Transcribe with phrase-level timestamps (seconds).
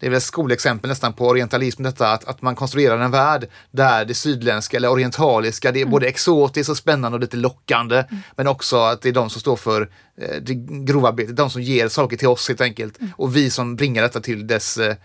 [0.00, 4.04] det är väl skolexempel nästan på orientalism detta att, att man konstruerar en värld där
[4.04, 5.92] det sydländska eller orientaliska, det är mm.
[5.92, 7.96] både exotiskt och spännande och lite lockande.
[7.96, 8.22] Mm.
[8.36, 9.90] Men också att det är de som står för
[10.20, 13.00] eh, det grovarbetet, de som ger saker till oss helt enkelt.
[13.00, 13.12] Mm.
[13.16, 14.96] Och vi som bringar detta till dess, eh,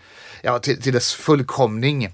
[0.42, 2.08] ja, till, till dess fullkomning.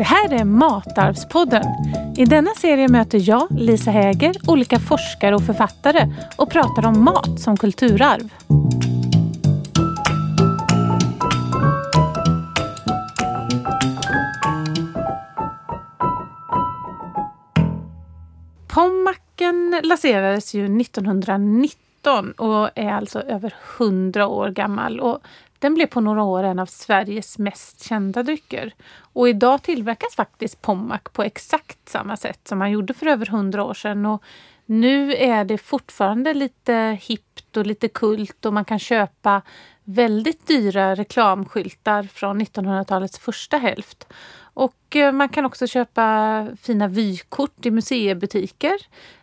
[0.00, 1.64] Det här är Matarvspodden.
[2.16, 7.40] I denna serie möter jag, Lisa Häger, olika forskare och författare och pratar om mat
[7.40, 8.32] som kulturarv.
[18.68, 25.00] Pommacken lanserades ju 1919 och är alltså över 100 år gammal.
[25.00, 25.18] Och
[25.60, 28.74] den blev på några år en av Sveriges mest kända drycker.
[29.12, 33.64] Och idag tillverkas faktiskt Pommac på exakt samma sätt som man gjorde för över hundra
[33.64, 34.06] år sedan.
[34.06, 34.22] Och
[34.66, 39.42] nu är det fortfarande lite hippt och lite kult och man kan köpa
[39.84, 44.12] väldigt dyra reklamskyltar från 1900-talets första hälft.
[44.54, 48.74] Och eh, man kan också köpa fina vykort i museibutiker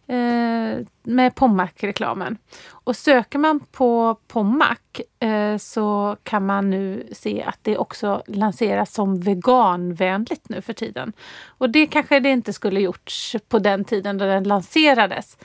[0.08, 2.38] eh, med Pommac-reklamen.
[2.70, 4.80] Och söker man på Pommac
[5.20, 11.14] eh, så kan man nu se att det också lanseras som veganvänligt nu för tiden.
[11.48, 15.38] Och det kanske det inte skulle gjorts på den tiden då den lanserades.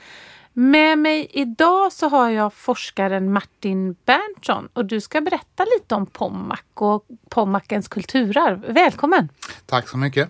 [0.55, 6.05] Med mig idag så har jag forskaren Martin Berntsson och du ska berätta lite om
[6.05, 8.65] Pommac och Pommacens kulturarv.
[8.69, 9.29] Välkommen!
[9.65, 10.29] Tack så mycket!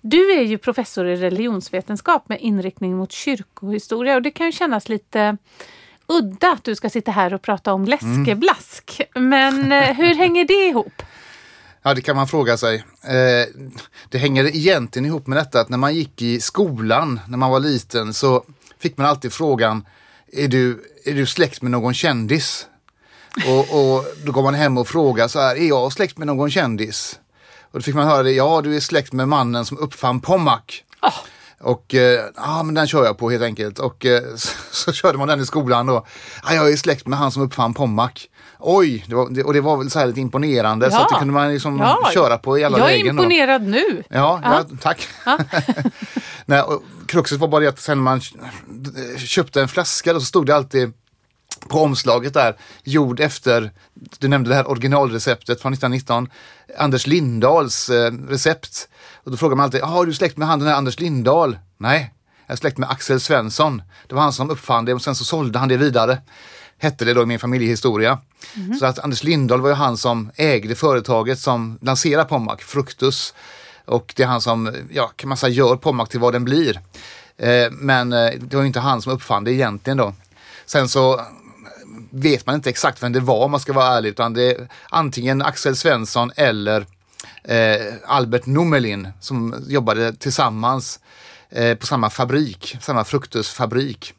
[0.00, 4.88] Du är ju professor i religionsvetenskap med inriktning mot kyrkohistoria och det kan ju kännas
[4.88, 5.36] lite
[6.06, 9.00] udda att du ska sitta här och prata om läskeblask.
[9.14, 9.28] Mm.
[9.28, 11.02] Men eh, hur hänger det ihop?
[11.82, 12.84] Ja, det kan man fråga sig.
[13.04, 13.64] Eh,
[14.08, 17.60] det hänger egentligen ihop med detta att när man gick i skolan när man var
[17.60, 18.44] liten så
[18.80, 19.86] fick man alltid frågan,
[20.32, 22.66] är du, är du släkt med någon kändis?
[23.46, 26.50] Och, och då går man hem och frågar så här, är jag släkt med någon
[26.50, 27.18] kändis?
[27.60, 30.62] Och då fick man höra det, ja du är släkt med mannen som uppfann Pommac.
[31.02, 31.14] Oh.
[31.60, 33.78] Och eh, ja, men den kör jag på helt enkelt.
[33.78, 36.06] Och eh, så, så, körde man den i skolan då.
[36.44, 38.12] Ja, jag är släkt med han som uppfann Pommac.
[38.58, 40.90] Oj, det var, och det var väl så här lite imponerande ja.
[40.90, 42.10] så att det kunde man liksom ja.
[42.14, 42.98] köra på i alla lägen.
[42.98, 43.68] Jag är imponerad då.
[43.68, 44.02] nu.
[44.08, 44.64] Ja, ja.
[44.80, 45.08] tack.
[46.44, 48.20] Nej, och kruxet var bara det att sen man
[49.18, 50.92] köpte en flaska då så stod det alltid
[51.68, 53.70] på omslaget där, gjord efter,
[54.18, 56.28] du nämnde det här originalreceptet från 1919,
[56.78, 58.88] Anders Lindahls eh, recept.
[59.24, 61.58] Och då frågar man alltid, har du släkt med han den här Anders Lindahl?
[61.78, 62.14] Nej,
[62.46, 63.82] jag är släkt med Axel Svensson.
[64.08, 66.18] Det var han som uppfann det och sen så sålde han det vidare.
[66.78, 68.18] Hette det då i min familjehistoria.
[68.56, 68.74] Mm.
[68.74, 73.34] Så att Anders Lindahl var ju han som ägde företaget som lanserade Pommac, Fruktus.
[73.90, 76.80] Och det är han som, ja, kan man säga, gör Pommac till vad den blir.
[77.36, 80.14] Eh, men eh, det var inte han som uppfann det egentligen då.
[80.66, 81.20] Sen så
[82.10, 84.68] vet man inte exakt vem det var om man ska vara ärlig, utan det är
[84.88, 86.86] antingen Axel Svensson eller
[87.44, 91.00] eh, Albert Nummelin som jobbade tillsammans
[91.50, 94.14] eh, på samma fabrik, samma fruktusfabrik.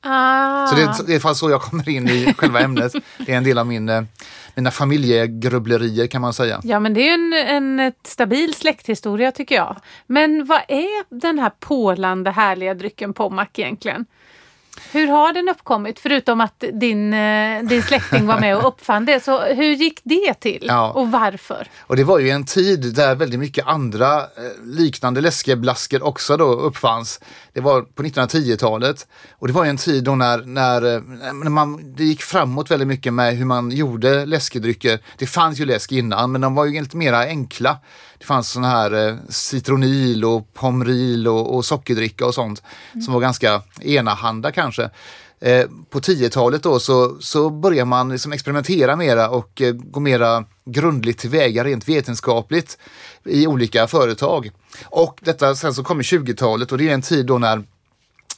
[0.00, 0.66] Ah.
[0.66, 0.74] Så
[1.04, 2.92] det är, fall så jag kommer in i själva ämnet.
[3.26, 4.02] Det är en del av min, eh,
[4.58, 6.60] mina familjegrubblerier kan man säga.
[6.64, 9.76] Ja men det är en, en stabil släkthistoria tycker jag.
[10.06, 14.06] Men vad är den här pålande härliga drycken Pommac egentligen?
[14.92, 15.98] Hur har den uppkommit?
[15.98, 19.24] Förutom att din, eh, din släkting var med och uppfann det.
[19.24, 20.90] Så hur gick det till ja.
[20.90, 21.68] och varför?
[21.80, 24.24] Och det var ju en tid där väldigt mycket andra eh,
[24.64, 27.20] liknande läskeblaskor också då uppfanns.
[27.52, 31.02] Det var på 1910-talet och det var en tid då när, när, eh,
[31.32, 34.98] när man, det gick framåt väldigt mycket med hur man gjorde läskedrycker.
[35.18, 37.78] Det fanns ju läsk innan men de var ju lite mera enkla.
[38.18, 42.62] Det fanns sådana här eh, citronil och pomril och, och sockerdricka och sånt
[42.92, 43.02] mm.
[43.02, 44.90] som var ganska enahanda kanske.
[45.40, 50.44] Eh, på 10-talet då så, så börjar man liksom experimentera mera och eh, gå mera
[50.64, 52.78] grundligt tillväga rent vetenskapligt
[53.24, 54.50] i olika företag.
[54.84, 57.64] Och detta sen så kommer 20-talet och det är en tid då när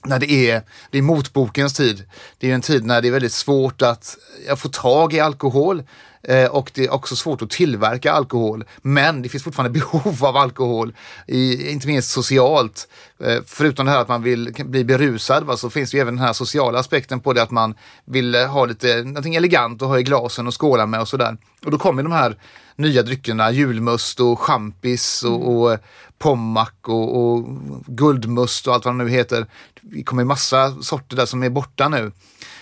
[0.05, 2.05] när det är, det är motbokens tid.
[2.39, 4.17] Det är en tid när det är väldigt svårt att
[4.57, 5.83] få tag i alkohol.
[6.23, 8.65] Eh, och det är också svårt att tillverka alkohol.
[8.83, 10.93] Men det finns fortfarande behov av alkohol,
[11.27, 12.89] i, inte minst socialt.
[13.25, 16.17] Eh, förutom det här att man vill bli berusad va, så finns det ju även
[16.17, 17.75] den här sociala aspekten på det att man
[18.05, 21.37] vill eh, ha lite någonting elegant att ha i glasen och skåla med och sådär.
[21.65, 22.37] Och då kommer de här
[22.81, 25.49] nya dryckerna, julmust och champis och, mm.
[25.49, 25.79] och
[26.19, 27.45] pommac och, och,
[27.87, 29.47] guldmust och allt vad de nu heter.
[29.81, 32.13] Det kommer massa sorter där som är borta nu.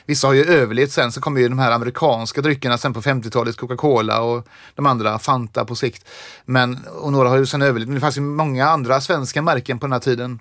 [0.06, 3.56] Vissa har ju överlevt sen, så kommer ju de här amerikanska dryckerna sen på 50-talet,
[3.56, 6.09] Coca-Cola och de andra, Fanta på sikt.
[6.44, 9.79] Men, och några har ju sen överlevt, men det fanns ju många andra svenska märken
[9.79, 10.41] på den här tiden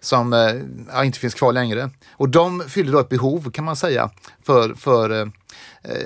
[0.00, 0.54] som eh,
[0.92, 1.90] ja, inte finns kvar längre.
[2.10, 4.10] Och de fyller då ett behov kan man säga
[4.46, 5.26] för, för eh,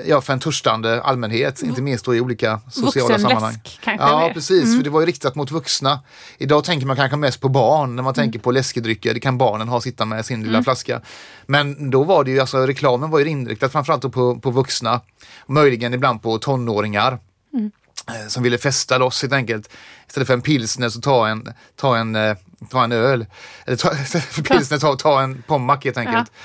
[0.07, 3.61] ja, för en törstande allmänhet, inte minst då i olika sociala Vuxenläsk, sammanhang.
[3.81, 4.07] kanske?
[4.07, 4.35] Ja, mer.
[4.35, 4.77] precis, mm.
[4.77, 6.01] för det var ju riktat mot vuxna.
[6.39, 8.15] Idag tänker man kanske mest på barn när man mm.
[8.15, 9.15] tänker på läskedrycker.
[9.15, 10.65] Det kan barnen ha sitta med sin lilla mm.
[10.65, 11.01] flaska.
[11.47, 15.01] Men då var det ju, alltså reklamen var ju inriktad framförallt på, på vuxna,
[15.47, 17.19] möjligen ibland på tonåringar.
[17.55, 17.71] Mm.
[18.09, 19.71] Eh, som ville festa loss helt enkelt.
[20.07, 22.37] Istället för en pilsner så ta en, ta en, eh,
[22.71, 23.27] ta en öl.
[23.65, 26.31] Eller ta, för pilsner ta, ta en pommac helt enkelt.
[26.35, 26.41] Ja.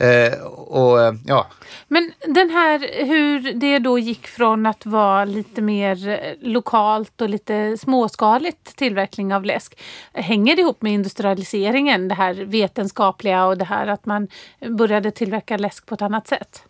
[0.00, 1.46] Eh, och, eh, ja.
[1.88, 7.28] Men den här hur det då gick från att vara lite mer eh, lokalt och
[7.28, 9.80] lite småskaligt tillverkning av läsk.
[10.12, 14.28] Hänger det ihop med industrialiseringen, det här vetenskapliga och det här att man
[14.68, 16.62] började tillverka läsk på ett annat sätt?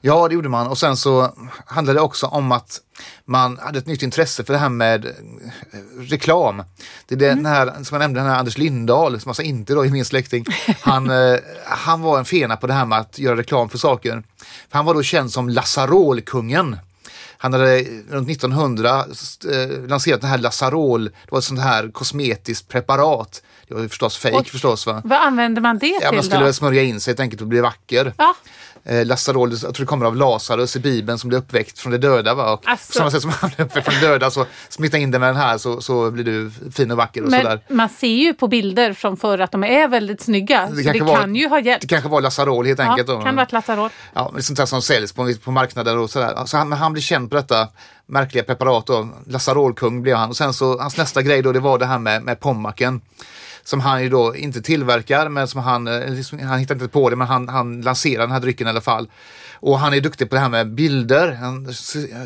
[0.00, 1.34] Ja, det gjorde man och sen så
[1.66, 2.80] handlade det också om att
[3.24, 5.10] man hade ett nytt intresse för det här med eh,
[5.98, 6.62] reklam.
[7.06, 7.44] Det är den mm.
[7.44, 10.44] här, som jag nämnde, den här Anders Lindahl, som alltså inte då är min släkting.
[10.80, 14.22] Han, eh, han var en fena på det här med att göra reklam för saker.
[14.70, 16.76] han var då känd som Lasarolkungen.
[17.38, 22.68] Han hade runt 1900 eh, lanserat det här Lasarol, det var ett sånt här kosmetiskt
[22.68, 23.42] preparat.
[23.68, 24.86] Det var förstås fejk förstås.
[24.86, 25.02] Va?
[25.04, 26.52] Vad använder man det ja, till Man skulle då?
[26.52, 28.12] smörja in sig helt enkelt och bli vacker.
[28.16, 28.34] Ja
[28.86, 31.98] eh, Lasarol, jag tror det kommer av Lazarus i Bibeln som blir uppväckt från de
[31.98, 32.34] döda.
[32.34, 32.52] Va?
[32.52, 32.92] Och alltså.
[32.92, 35.28] På samma sätt som han blir uppväckt från de döda så smitta in det med
[35.28, 37.22] den här så, så blir du fin och vacker.
[37.22, 37.60] Och Men sådär.
[37.68, 40.66] man ser ju på bilder från förr att de är väldigt snygga.
[40.66, 41.82] Det, så det var, kan ju ha hjälpt.
[41.82, 43.08] Det kanske var Lasarol helt enkelt.
[43.08, 43.90] Ja, kan vara Lasarol.
[44.14, 46.44] Ja, det sånt där som säljs på, på marknader och sådär.
[46.46, 47.68] Så han, han blir känd på detta
[48.06, 49.08] märkliga preparat då.
[49.26, 52.22] Lasarolkung blev han och sen så hans nästa grej då det var det här med,
[52.22, 53.00] med pommaken
[53.66, 57.10] som han ju då inte tillverkar, men som han, eh, liksom, han hittar inte på
[57.10, 59.08] det, men han, han lanserar den här drycken i alla fall.
[59.54, 61.32] Och han är duktig på det här med bilder.
[61.32, 61.72] Han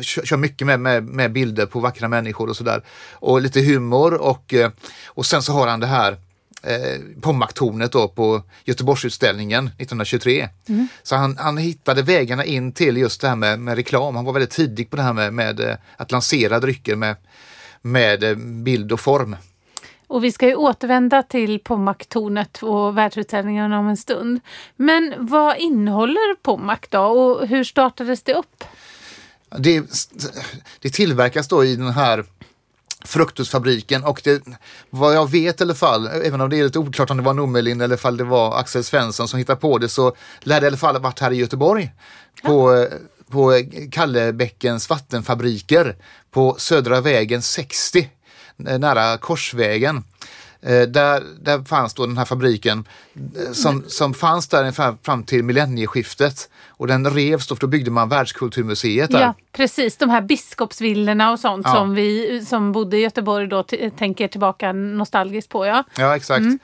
[0.01, 2.83] kör mycket med, med, med bilder på vackra människor och sådär.
[3.11, 4.71] Och lite humor och, eh,
[5.07, 6.17] och sen så har han det här
[6.63, 10.49] eh, Pommac-tornet då på Göteborgsutställningen 1923.
[10.69, 10.87] Mm.
[11.03, 14.15] Så han, han hittade vägarna in till just det här med, med reklam.
[14.15, 17.15] Han var väldigt tidig på det här med, med eh, att lansera drycker med,
[17.81, 19.35] med bild och form.
[20.11, 24.39] Och vi ska ju återvända till Pommac-tornet och världsutställningen om en stund.
[24.75, 28.63] Men vad innehåller Pommac då och hur startades det upp?
[29.57, 29.83] Det,
[30.79, 32.25] det tillverkas då i den här
[33.05, 34.43] fruktusfabriken och det,
[34.89, 37.33] vad jag vet i alla fall, även om det är lite oklart om det var
[37.33, 40.67] Nummelin eller om det var Axel Svensson som hittade på det så lär det i
[40.67, 41.91] alla fall ha varit här i Göteborg
[42.43, 42.97] på, ja.
[43.29, 45.95] på Kallebäckens vattenfabriker
[46.31, 48.20] på Södra vägen 60 Eh,
[48.63, 50.03] nära Korsvägen.
[50.63, 52.85] Eh, där, där fanns då den här fabriken
[53.15, 56.49] eh, som, som fanns där fram, fram till millennieskiftet.
[56.67, 59.21] Och den revs då, för då byggde man Världskulturmuseet där.
[59.21, 59.97] Ja, precis.
[59.97, 61.75] De här biskopsvillorna och sånt ja.
[61.75, 63.63] som vi som bodde i Göteborg då
[63.97, 65.65] tänker tillbaka nostalgiskt på.
[65.65, 66.39] Ja, ja exakt.
[66.39, 66.59] Mm.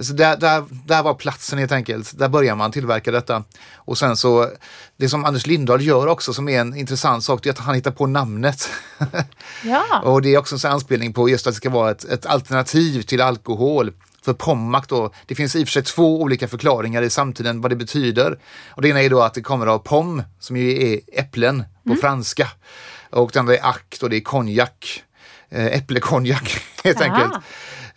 [0.00, 2.18] Så där, där, där var platsen helt enkelt.
[2.18, 3.44] Där börjar man tillverka detta.
[3.74, 4.50] Och sen så,
[4.96, 7.74] det som Anders Lindahl gör också som är en intressant sak, det är att han
[7.74, 8.70] hittar på namnet.
[9.64, 10.00] Ja.
[10.04, 13.02] och det är också en anspelning på just att det ska vara ett, ett alternativ
[13.02, 13.92] till alkohol.
[14.22, 17.70] För Pommac då, det finns i och för sig två olika förklaringar i samtiden vad
[17.70, 18.38] det betyder.
[18.68, 21.90] Och det ena är då att det kommer av pom, som ju är äpplen på
[21.90, 22.00] mm.
[22.00, 22.48] franska.
[23.10, 25.02] Och det andra är ack, och det är konjak.
[25.50, 27.14] Äh, äpplekonjak helt Aha.
[27.14, 27.44] enkelt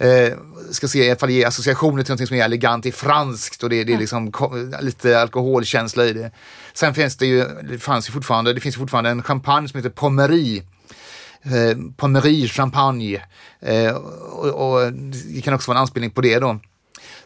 [0.02, 0.38] eh,
[0.72, 3.70] ska se, i alla fall ge associationer till något som är elegant i franskt och
[3.70, 4.34] det, det är liksom
[4.82, 6.32] lite alkoholkänsla i det.
[6.74, 9.90] Sen finns det ju, det fanns ju fortfarande, det finns fortfarande en champagne som heter
[9.90, 10.62] Pommery.
[11.44, 13.22] Eh, Pommery champagne.
[13.62, 14.94] Eh, och, och,
[15.36, 16.60] det kan också vara en anspelning på det då.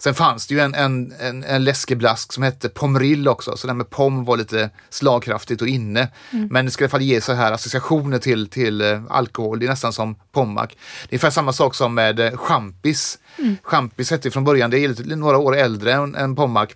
[0.05, 3.73] Sen fanns det ju en, en, en, en läskeblask som hette Pomrill också, så det
[3.73, 6.07] med pom var lite slagkraftigt och inne.
[6.31, 6.47] Mm.
[6.51, 9.65] Men det ska i alla fall ge så här associationer till, till uh, alkohol, det
[9.65, 10.67] är nästan som pommac.
[10.67, 13.19] Det är ungefär samma sak som med uh, champis.
[13.37, 13.57] Mm.
[13.63, 16.69] Champis hette från början, det är lite, några år äldre än, än pommac.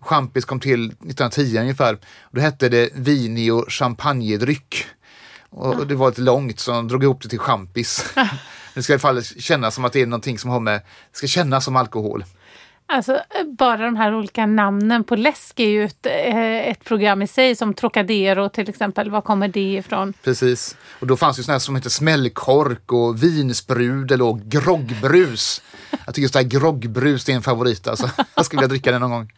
[0.00, 1.98] Champis kom till 1910 ungefär.
[2.30, 4.86] Då hette det Vinio champagnedryck.
[5.50, 8.14] Och, och det var lite långt så de drog ihop det till champis.
[8.74, 10.80] det ska i alla fall kännas som att det är någonting som har med,
[11.12, 12.24] ska kännas som alkohol.
[12.92, 13.20] Alltså
[13.58, 17.56] bara de här olika namnen på läsk är ju ett, eh, ett program i sig
[17.56, 19.10] som Trocadero till exempel.
[19.10, 20.12] Var kommer det ifrån?
[20.24, 20.76] Precis.
[21.00, 25.62] Och då fanns ju sådana som heter smällkork och vinsprudel och groggbrus.
[25.90, 28.10] Jag tycker just det här groggbrus är en favorit alltså.
[28.34, 29.32] Jag skulle vilja dricka det någon gång.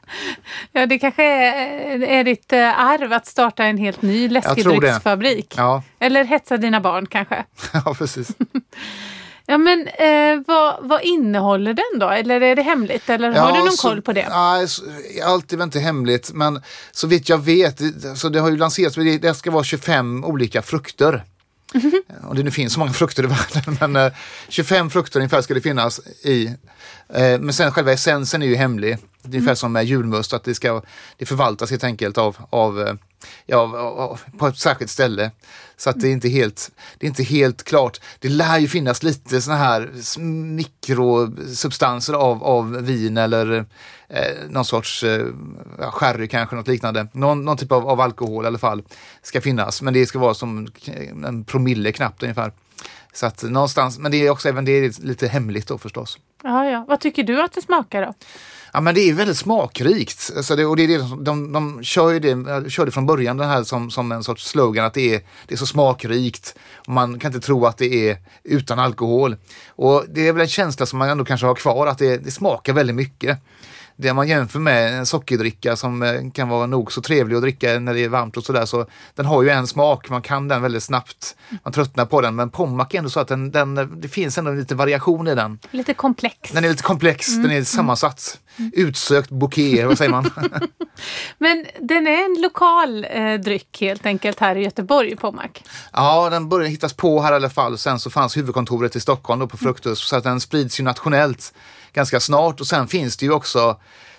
[0.73, 5.55] Ja, det kanske är, är ditt eh, arv att starta en helt ny läskedrycksfabrik.
[5.57, 5.83] Ja.
[5.99, 7.45] Eller hetsa dina barn kanske.
[7.73, 8.29] ja, precis.
[9.47, 12.09] Ja men eh, vad, vad innehåller den då?
[12.09, 13.11] Eller är det hemligt?
[13.11, 14.29] Eller har du någon så, koll på det?
[14.29, 14.67] Nej,
[15.25, 17.81] allt är väl inte hemligt men så vitt jag vet,
[18.17, 21.25] så det har ju lanserats, det ska vara 25 olika frukter.
[21.75, 22.31] Mm -hmm.
[22.31, 24.13] Om det nu finns så många frukter i världen, men eh,
[24.49, 26.47] 25 frukter ungefär ska det finnas i.
[27.09, 28.99] Eh, men sen själva essensen är ju hemlig.
[29.23, 29.57] Det är ungefär mm.
[29.57, 30.83] som med julmust, att det, ska,
[31.17, 32.95] det förvaltas helt enkelt av, av eh,
[33.47, 35.31] ja, på ett särskilt ställe.
[35.77, 38.01] Så att det är inte helt, det är inte helt klart.
[38.19, 39.91] Det lär ju finnas lite såna här
[40.31, 43.65] mikrosubstanser av, av vin eller
[44.09, 45.27] eh, någon sorts eh,
[45.79, 47.07] sherry kanske, något liknande.
[47.13, 48.83] Någon, någon typ av, av alkohol i alla fall
[49.23, 49.83] ska finnas.
[49.83, 50.69] Men det ska vara som
[51.27, 52.53] en promille knappt ungefär.
[53.13, 56.19] Så att någonstans, men det är också även det är lite hemligt då förstås.
[56.43, 56.85] Ja, ja.
[56.89, 58.15] Vad tycker du att det smakar då?
[58.77, 60.33] Ja men det är väldigt smakrikt.
[60.37, 63.07] Alltså det, och det är det, de, de, kör ju det, eh, kör det från
[63.07, 66.55] början det här som, som en sorts slogan att det är, det är så smakrikt.
[66.87, 69.37] Man kan inte tro att det är utan alkohol.
[69.69, 72.31] Och det är väl en känsla som man ändå kanske har kvar att det, det
[72.31, 73.39] smakar väldigt mycket
[73.97, 77.79] det man jämför med en sockerdricka som eh, kan vara nog så trevlig att dricka
[77.81, 78.67] när det är varmt och sådär.
[78.67, 81.37] Så den har ju en smak, man kan den väldigt snabbt.
[81.65, 82.35] Man tröttnar på den.
[82.35, 85.59] Men Pommac är ändå så att den, den, det finns ändå lite variation i den.
[85.71, 86.51] Lite komplex.
[86.51, 87.43] Den är lite komplex, mm.
[87.43, 88.41] den är sammansatt.
[88.57, 88.73] Mm.
[88.75, 90.31] Utsökt bouquet, vad säger man?
[91.39, 95.51] Men den är en lokal eh, dryck helt enkelt här i Göteborg, Pommac?
[95.93, 97.79] Ja, den började hittas på här i alla fall.
[97.79, 101.53] Sen så fanns huvudkontoret i Stockholm då på Fruktus så att den sprids ju nationellt
[101.95, 103.77] ganska snart och sen finns det ju också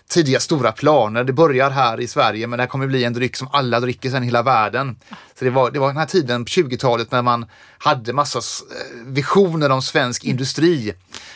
[0.07, 1.23] tidiga stora planer.
[1.23, 4.09] Det börjar här i Sverige men det här kommer bli en dryck som alla dricker
[4.09, 4.95] sen i hela världen.
[5.39, 7.45] Så det var, det var den här tiden på 20-talet när man
[7.77, 10.93] hade massa eh, visioner om svensk industri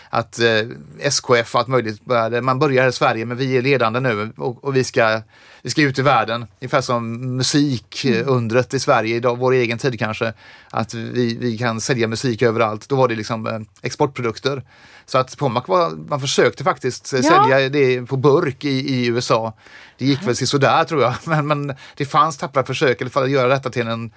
[0.09, 0.67] att eh,
[0.99, 4.63] SKF och allt möjligt började, man börjar i Sverige men vi är ledande nu och,
[4.63, 5.21] och, vi, ska,
[5.61, 6.45] vi ska ut i världen.
[6.61, 10.33] Ungefär som musikundret i Sverige idag, vår egen tid kanske.
[10.69, 12.89] Att vi, vi kan sälja musik överallt.
[12.89, 14.63] Då var det liksom eh, exportprodukter.
[15.09, 17.21] Så att Pommac var, man försökte faktiskt ja.
[17.21, 19.53] sälja det på burk i, i USA.
[19.97, 23.31] Det gick väl sådär tror jag, men, men det fanns tappra försök alla fall att
[23.31, 24.11] göra detta till en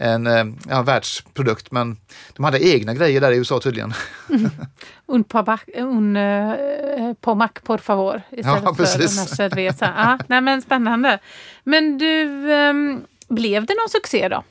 [0.00, 1.96] en eh, ja, världsprodukt men
[2.36, 3.94] de hade egna grejer där i USA tydligen.
[4.30, 4.50] Mm.
[5.06, 9.92] Un, pabac, un uh, pomac por favor istället ja, för una cerveza.
[9.96, 11.18] Ah, nej, men spännande.
[11.64, 14.44] Men du, um, blev det någon succé då?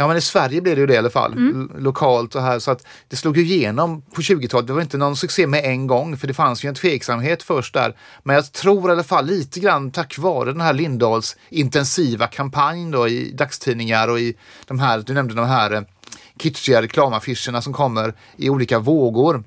[0.00, 1.70] Ja men i Sverige blev det ju det i alla fall, mm.
[1.78, 2.58] lokalt och här.
[2.58, 4.66] Så att det slog ju igenom på 20-talet.
[4.66, 7.74] Det var inte någon succé med en gång för det fanns ju en tveksamhet först
[7.74, 7.96] där.
[8.22, 12.90] Men jag tror i alla fall lite grann tack vare den här Lindahls intensiva kampanj
[12.92, 14.34] då i dagstidningar och i
[14.66, 15.82] de här, du nämnde de här eh,
[16.38, 19.44] kitschiga reklamaffischerna som kommer i olika vågor.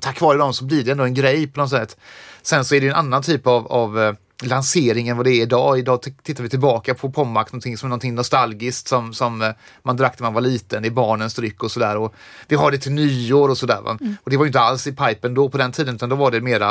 [0.00, 1.96] Tack vare dem så blir det ändå en grej på något sätt.
[2.42, 5.78] Sen så är det en annan typ av, av eh, lanseringen vad det är idag.
[5.78, 9.50] Idag tittar vi tillbaka på Pommac någonting som någonting nostalgiskt som, som eh,
[9.82, 12.10] man drack när man var liten i barnens dryck och sådär.
[12.48, 13.80] Vi har det till nyår och sådär.
[14.00, 14.16] Mm.
[14.24, 16.40] Och det var inte alls i pipen då på den tiden utan då var det
[16.40, 16.70] mera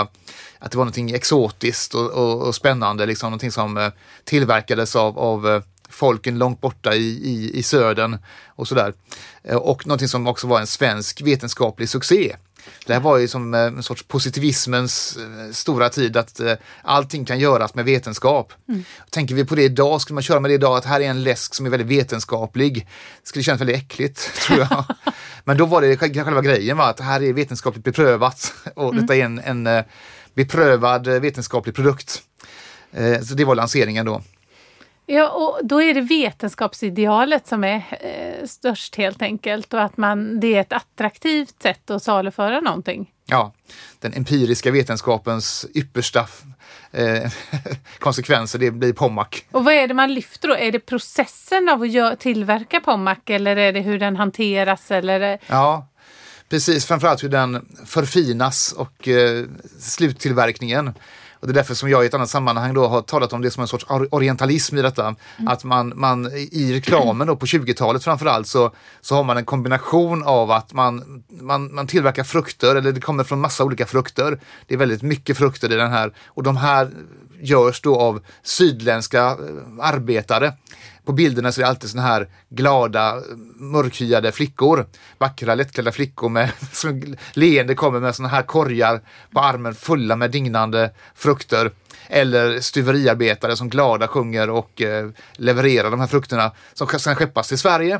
[0.60, 3.90] att det var någonting exotiskt och, och, och spännande, liksom någonting som eh,
[4.24, 8.18] tillverkades av, av eh, folken långt borta i, i, i södern
[8.48, 8.94] och sådär.
[9.54, 12.36] Och någonting som också var en svensk vetenskaplig succé.
[12.86, 17.26] Det här var ju som eh, en sorts positivismens eh, stora tid att eh, allting
[17.26, 18.54] kan göras med vetenskap.
[18.70, 18.84] Mm.
[19.10, 21.24] Tänker vi på det idag, skulle man köra med det idag att här är en
[21.24, 22.88] läsk som är väldigt vetenskaplig.
[23.22, 24.86] Det skulle kännas väldigt äckligt tror jag.
[25.44, 29.02] Men då var det själva grejen var att här är vetenskapligt beprövat och mm.
[29.02, 29.84] detta är en, en
[30.34, 32.22] beprövad vetenskaplig produkt.
[33.24, 34.22] Så det var lanseringen då.
[35.06, 40.40] Ja, och då är det vetenskapsidealet som är eh, störst helt enkelt och att man,
[40.40, 43.10] det är ett attraktivt sätt att saluföra någonting.
[43.26, 43.54] Ja,
[44.00, 46.28] den empiriska vetenskapens yppersta
[46.92, 47.32] eh,
[48.00, 49.28] konsekvenser, det blir Pommac.
[49.52, 50.56] Och vad är det man lyfter då?
[50.56, 54.92] Är det processen av att tillverka Pommac eller är det hur den hanteras?
[54.92, 55.40] Eller?
[55.48, 55.88] Ja,
[56.50, 56.86] precis.
[56.86, 59.46] Framförallt hur den förfinas och eh,
[59.80, 60.94] sluttillverkningen.
[61.44, 63.52] Och det är därför som jag i ett annat sammanhang då har talat om det
[63.52, 65.04] som en sorts orientalism i detta.
[65.06, 65.48] Mm.
[65.48, 68.72] Att man, man i reklamen då på 20-talet framförallt så,
[69.02, 73.24] så har man en kombination av att man, man, man tillverkar frukter eller det kommer
[73.24, 74.40] från massa olika frukter.
[74.68, 76.90] Det är väldigt mycket frukter i den här och de här
[77.42, 79.36] görs då av sydländska eh,
[79.80, 80.54] arbetare.
[81.06, 83.22] På bilderna så är det alltid såna här glada,
[83.56, 84.86] mörkhyade flickor.
[85.18, 90.32] Vackra, lättklädda flickor med som leende kommer med såna här korgar på armen fulla med
[90.32, 91.72] dignande frukter.
[92.08, 97.58] Eller stuveriarbetare som glada sjunger och eh, levererar de här frukterna som kan skeppas till
[97.58, 98.00] Sverige.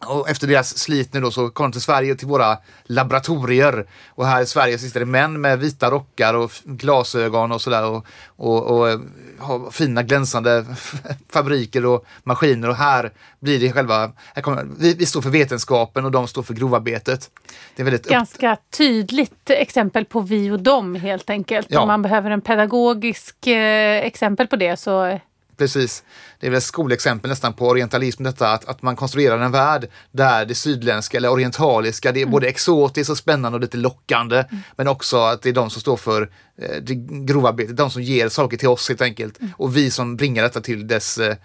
[0.00, 3.86] Och efter deras slit nu då så kom de till Sverige till våra laboratorier.
[4.08, 8.06] Och här i Sverige sitter det män med vita rockar och glasögon och sådär och,
[8.36, 9.00] och, och eh,
[9.38, 10.64] har fina glänsande
[11.32, 16.10] fabriker och maskiner och här blir det själva, kommer, vi, vi, står för vetenskapen och
[16.10, 17.30] de står för grovarbetet.
[17.76, 18.58] Det är väldigt Ganska upp...
[18.70, 21.66] tydligt exempel på vi och dem helt enkelt.
[21.70, 21.80] Ja.
[21.80, 25.20] Om man behöver en pedagogisk eh, exempel på det så
[25.56, 26.04] Precis.
[26.40, 29.88] Det är väl ett skolexempel nästan på orientalism detta att, att man konstruerar en värld
[30.12, 32.32] där det sydländska eller orientaliska, det är mm.
[32.32, 34.36] både exotiskt och spännande och lite lockande.
[34.36, 34.62] Mm.
[34.76, 36.94] Men också att det är de som står för eh, det
[37.26, 39.40] grova arbetet, de som ger saker till oss helt enkelt.
[39.40, 39.52] Mm.
[39.56, 41.36] Och vi som bringar detta till dess, eh,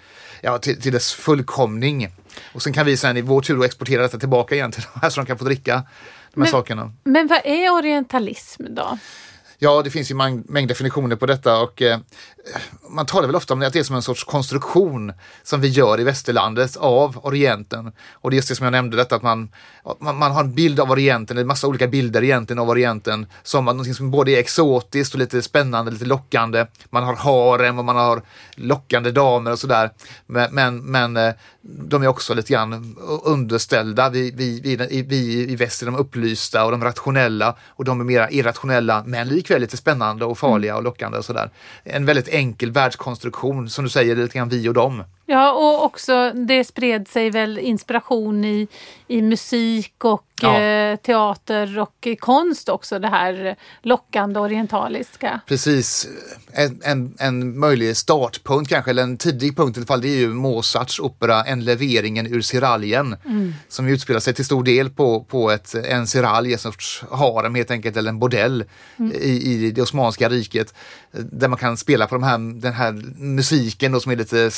[0.41, 2.11] ja, till, till, dess fullkomning.
[2.53, 5.09] Och sen kan vi sen i vår tur exportera detta tillbaka igen till de här
[5.09, 5.83] så de kan få dricka de här
[6.33, 6.93] men, sakerna.
[7.03, 8.97] Men vad är orientalism då?
[9.61, 11.99] Ja, det finns ju en mängd definitioner på detta och eh,
[12.89, 15.13] man talar väl ofta om att det är som en sorts konstruktion
[15.44, 17.91] som vi gör i västerlandet av Orienten.
[18.13, 19.50] Och det är just det som jag nämnde, detta att man,
[20.00, 23.65] man, man har en bild av Orienten, en massa olika bilder egentligen av Orienten som
[23.65, 26.65] någonting som både är exotiskt och lite spännande, lite lockande.
[26.89, 28.22] Man har harem och man har
[28.56, 29.89] lockande damer och sådär.
[30.25, 34.10] Men, men, men eh, de är också lite grann underställda.
[34.10, 38.06] Vi, vi, vi, vi i väst är de upplysta och de rationella och de är
[38.06, 41.50] mera irrationella men likväl lite spännande och farliga och lockande och sådär.
[41.84, 45.03] En väldigt enkel världskonstruktion som du säger, lite grann vi och dem.
[45.31, 48.67] Ja, och också det spred sig väl inspiration i,
[49.07, 50.62] i musik och ja.
[50.62, 55.39] eh, teater och konst också, det här lockande orientaliska.
[55.48, 56.07] Precis.
[56.51, 60.19] En, en, en möjlig startpunkt kanske, eller en tidig punkt i alla fall, det är
[60.19, 63.53] ju Mozarts opera En leveringen ur Siraljen mm.
[63.67, 67.71] som utspelar sig till stor del på, på ett, en siralj, en sorts harem helt
[67.71, 68.63] enkelt, eller en bordell
[68.98, 69.12] mm.
[69.12, 70.74] i, i det Osmanska riket
[71.12, 74.51] där man kan spela på de här, den här musiken då, som är lite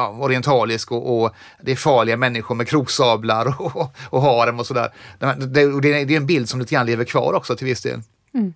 [0.00, 4.88] ja, orientalisk och, och, det är farliga människor med kroksablar och, och harem och sådär.
[5.18, 8.00] Det, det, det, är en bild som lite grann lever kvar också till viss del.
[8.34, 8.54] Mm.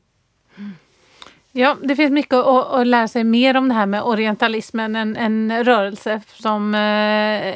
[1.52, 5.16] Ja, det finns mycket att, att, lära sig mer om det här med orientalismen, en,
[5.16, 7.54] en rörelse som eh,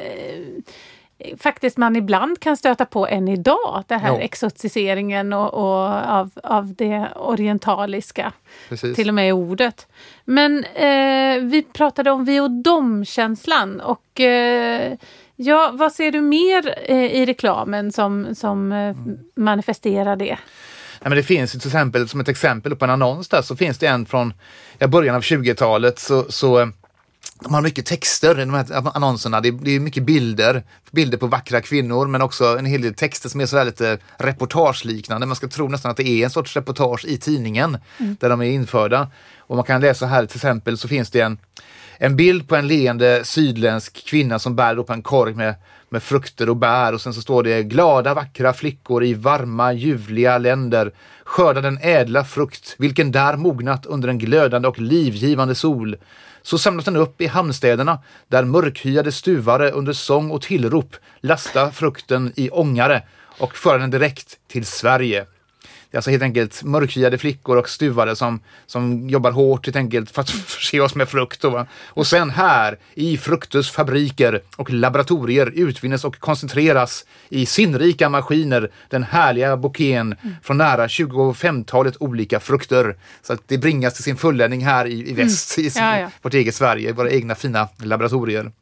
[1.38, 3.84] faktiskt man ibland kan stöta på än idag.
[3.86, 4.20] Det här ja.
[4.20, 8.32] exotiseringen och, och, av, av det orientaliska.
[8.68, 8.96] Precis.
[8.96, 9.86] Till och med i ordet.
[10.24, 14.92] Men eh, vi pratade om vi och dom-känslan och eh,
[15.36, 19.18] ja, vad ser du mer eh, i reklamen som, som eh, mm.
[19.36, 20.38] manifesterar det?
[21.00, 23.78] Ja, men det finns till exempel, som ett exempel på en annons där, så finns
[23.78, 24.34] det en från
[24.78, 26.72] ja, början av 20-talet så, så
[27.40, 29.40] de har mycket texter i de här annonserna.
[29.40, 30.62] Det är, det är, mycket bilder.
[30.90, 35.26] Bilder på vackra kvinnor men också en hel del texter som är sådär lite reportageliknande.
[35.26, 38.16] Man ska tro nästan att det är en sorts reportage i tidningen mm.
[38.20, 39.10] där de är införda.
[39.38, 41.38] Och man kan läsa här till exempel så finns det en,
[41.98, 45.54] en bild på en leende sydländsk kvinna som bär på en korg med,
[45.88, 50.38] med frukter och bär och sen så står det glada vackra flickor i varma ljuvliga
[50.38, 50.92] länder
[51.24, 55.96] skördar den ädla frukt vilken där mognat under en glödande och livgivande sol
[56.48, 62.32] så samlas den upp i hamnstäderna där mörkhyade stuvare under sång och tillrop lastar frukten
[62.36, 63.02] i ångare
[63.38, 65.26] och för den direkt till Sverige.
[65.94, 70.30] Alltså helt enkelt mörkhyade flickor och stuvare som, som jobbar hårt helt enkelt för att
[70.46, 71.44] förse oss med frukt.
[71.44, 78.70] Och, och sen här i Fruktus fabriker och laboratorier utvinnes och koncentreras i sinnrika maskiner
[78.88, 80.34] den härliga bouqueten mm.
[80.42, 82.96] från nära 25-talet olika frukter.
[83.22, 85.66] Så att det bringas till sin fulländning här i, i väst, mm.
[85.68, 86.10] i ja, ja.
[86.22, 88.52] vårt eget Sverige, våra egna fina laboratorier.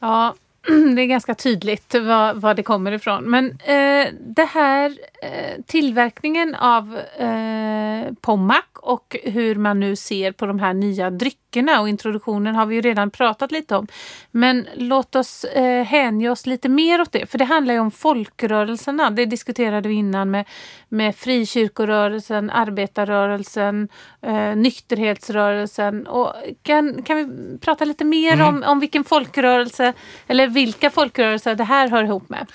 [0.00, 0.34] Ja,
[0.96, 3.24] det är ganska tydligt var, var det kommer ifrån.
[3.24, 10.46] Men eh, det här eh, tillverkningen av eh, Pommac och hur man nu ser på
[10.46, 13.86] de här nya dryckerna och introduktionen har vi ju redan pratat lite om.
[14.30, 17.90] Men låt oss eh, hänge oss lite mer åt det, för det handlar ju om
[17.90, 19.10] folkrörelserna.
[19.10, 20.44] Det diskuterade vi innan med,
[20.88, 23.88] med frikyrkorörelsen, arbetarrörelsen,
[24.22, 26.06] eh, nykterhetsrörelsen.
[26.06, 28.48] Och kan, kan vi prata lite mer mm.
[28.48, 29.92] om, om vilken folkrörelse
[30.26, 32.46] eller vilka folkrörelser det här hör ihop med?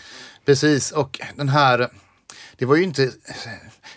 [0.45, 1.89] Precis, och den här
[2.59, 3.05] det var ju inte,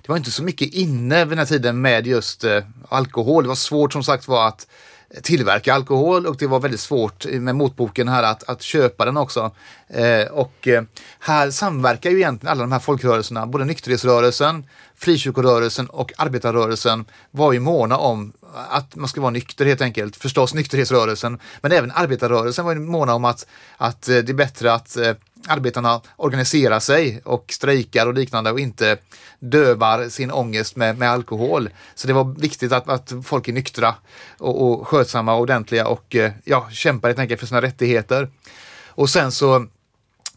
[0.02, 3.44] det var inte så mycket inne vid den här tiden med just eh, alkohol.
[3.44, 4.66] Det var svårt som sagt var att
[5.22, 9.50] tillverka alkohol och det var väldigt svårt med motboken här att, att köpa den också.
[9.88, 10.82] Eh, och eh,
[11.18, 14.64] här samverkar ju egentligen alla de här folkrörelserna, både nykterhetsrörelsen,
[14.96, 18.32] frikyrkorörelsen och arbetarrörelsen var ju måna om
[18.68, 20.16] att man ska vara nykter helt enkelt.
[20.16, 23.46] Förstås nykterhetsrörelsen, men även arbetarrörelsen var ju måna om att,
[23.76, 25.12] att eh, det är bättre att eh,
[25.48, 28.96] arbetarna organiserar sig och strejkar och liknande och inte
[29.38, 31.70] dövar sin ångest med, med alkohol.
[31.94, 33.94] Så det var viktigt att, att folk är nyktra
[34.38, 38.28] och, och skötsamma och ordentliga och eh, ja, kämpar helt enkelt för sina rättigheter.
[38.88, 39.66] Och sen så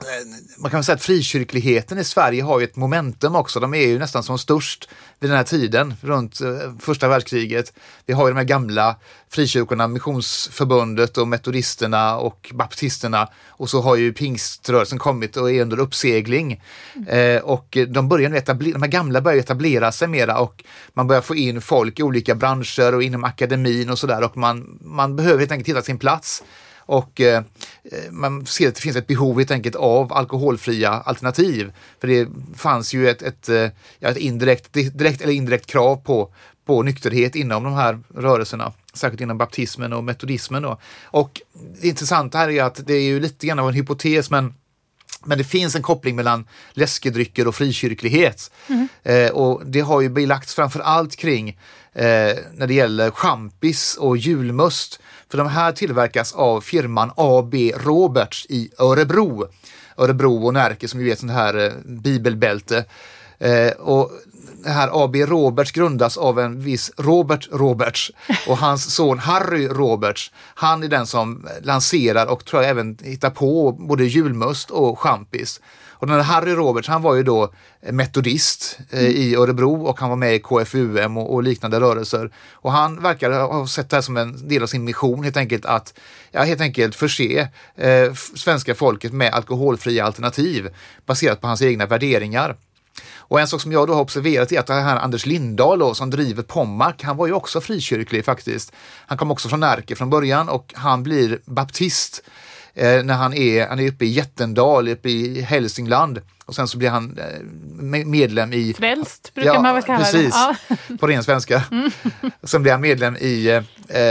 [0.01, 0.27] Eh,
[0.57, 3.59] man kan väl säga att frikyrkligheten i Sverige har ju ett momentum också.
[3.59, 7.73] De är ju nästan som störst vid den här tiden, runt eh, första världskriget.
[8.05, 8.95] Vi har ju de här gamla
[9.29, 13.29] frikyrkorna, Missionsförbundet och metodisterna och baptisterna.
[13.47, 16.61] Och så har ju pingströrelsen kommit och är under uppsegling.
[16.95, 17.37] Mm.
[17.37, 21.21] Eh, och de, börjar etablera, de här gamla börjar etablera sig mera och man börjar
[21.21, 25.39] få in folk i olika branscher och inom akademin och sådär och man, man behöver
[25.39, 26.43] helt enkelt hitta sin plats.
[26.85, 27.43] Och eh,
[28.11, 31.71] man ser att det finns ett behov helt enkelt av alkoholfria alternativ.
[31.99, 33.69] För det fanns ju ett, ett, eh,
[33.99, 36.33] ja, ett indirekt, direkt eller indirekt krav på,
[36.65, 40.63] på nykterhet inom de här rörelserna, särskilt inom baptismen och metodismen.
[40.63, 40.79] Då.
[41.03, 41.41] Och
[41.81, 44.53] det intressanta här är att det är ju lite grann av en hypotes, men
[45.25, 48.51] men det finns en koppling mellan läskedrycker och frikyrklighet.
[48.67, 48.87] Mm.
[49.03, 51.49] Eh, och det har ju belagts framför allt kring
[51.93, 54.99] eh, när det gäller champis och julmust.
[55.35, 59.47] För de här tillverkas av firman AB Roberts i Örebro.
[59.97, 62.85] Örebro och Närke som ju är ett sånt här eh, bibelbälte.
[63.39, 64.11] Eh, och
[64.63, 68.11] det här AB Roberts grundas av en viss Robert Roberts
[68.47, 70.31] och hans son Harry Roberts.
[70.37, 75.61] Han är den som lanserar och tror jag även hittar på både julmust och champis.
[76.05, 77.53] Och den här Harry Roberts, han var ju då
[77.91, 79.11] metodist eh, mm.
[79.11, 82.31] i Örebro och han var med i KFUM och, och, liknande rörelser.
[82.51, 85.65] Och han verkar ha sett det här som en del av sin mission helt enkelt
[85.65, 85.93] att
[86.31, 90.69] ja, helt enkelt förse eh, svenska folket med alkoholfria alternativ
[91.05, 92.55] baserat på hans egna värderingar.
[93.17, 95.93] Och en sak som jag då har observerat är att det här Anders Lindahl då,
[95.93, 98.73] som driver Pommac, han var ju också frikyrklig faktiskt.
[99.07, 102.23] Han kom också från Närke från början och han blir baptist
[102.75, 106.21] eh, när han är, han är uppe i Jättendal, uppe i Hälsingland.
[106.45, 108.73] Och sen så blir han eh, medlem i...
[108.73, 110.55] Frälst brukar ja, man väl kalla precis, det.
[110.89, 110.97] Ja.
[110.99, 111.63] På ren svenska.
[111.71, 111.91] Mm.
[112.43, 114.01] Sen blir han medlem i, eh,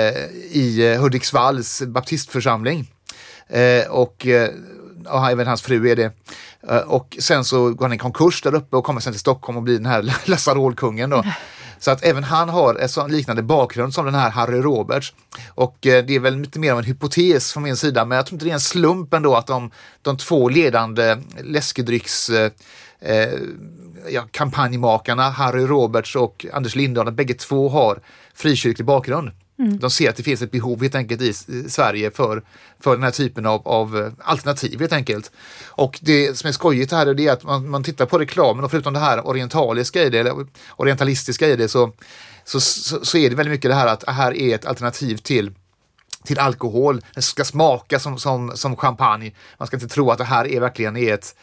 [0.51, 2.91] i Hudiksvalls baptistförsamling.
[3.49, 4.51] Eh, och, eh,
[5.07, 6.13] och även hans fru är det.
[6.69, 9.57] Eh, och sen så går han i konkurs där uppe och kommer sen till Stockholm
[9.57, 11.25] och blir den här lasarolkungen då.
[11.79, 15.15] Så att även han har en liknande bakgrund som den här Harry Roberts.
[15.49, 18.27] Och eh, det är väl lite mer av en hypotes från min sida, men jag
[18.27, 19.71] tror inte det är en slump ändå att de,
[20.03, 22.51] de två ledande läskedrycks eh,
[23.01, 23.29] eh
[24.09, 27.99] ja, kampanjmakarna, Harry Roberts och Anders Lindahl, bägge två har
[28.35, 29.31] frikyrklig bakgrund.
[29.59, 29.79] Mm.
[29.79, 31.33] De ser att det finns ett behov helt enkelt i
[31.69, 32.43] Sverige för,
[32.81, 35.31] för den här typen av, av eh, alternativ helt enkelt.
[35.67, 38.95] Och det som är skojigt här är att man, man tittar på reklamen och förutom
[38.95, 41.93] det här orientaliska i det, eller orientalistiska i det, så,
[42.45, 45.17] så, så, så är det väldigt mycket det här att det här är ett alternativ
[45.17, 45.53] till
[46.25, 47.01] till alkohol.
[47.15, 49.33] Det ska smaka som, som, som champagne.
[49.59, 51.37] Man ska inte tro att det här är verkligen är ett,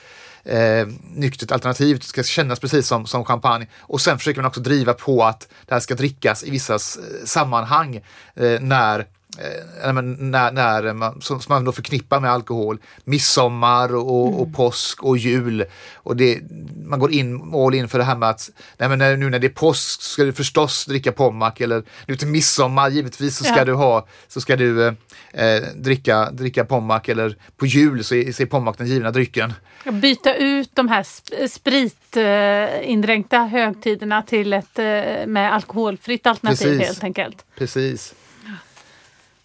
[0.43, 1.99] eh, nyktert alternativ.
[1.99, 3.67] Det ska kännas precis som, som champagne.
[3.79, 6.79] Och sen försöker man också driva på att det här ska drickas i vissa eh,
[7.25, 7.95] sammanhang
[8.35, 9.05] eh, när
[9.37, 12.77] Eh, när, när man, som, som man då förknippar med alkohol.
[13.03, 14.39] Midsommar och, mm.
[14.39, 15.65] och påsk och jul.
[15.95, 16.41] Och det,
[16.85, 19.47] man går in all in för det här med att nej men nu när det
[19.47, 23.65] är påsk ska du förstås dricka pommac eller nu till midsommar givetvis så ska ja.
[23.65, 24.93] du ha så ska du eh,
[25.33, 29.53] eh dricka, dricka pommac eller på jul så är, så är pommac den givna drycken.
[29.91, 31.05] Byta ut de här
[31.47, 34.85] spritindränkta högtiderna till ett eh,
[35.27, 36.87] med alkoholfritt alternativ Precis.
[36.87, 37.45] helt enkelt.
[37.57, 38.13] Precis.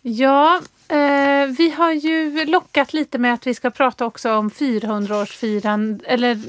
[0.09, 6.03] Ja, eh, vi har ju lockat lite med att vi ska prata också om 400-årsfirandet,
[6.05, 6.35] eller